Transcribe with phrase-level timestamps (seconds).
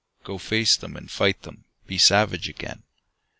[0.23, 2.81] Go face them and fight them, Be savage again.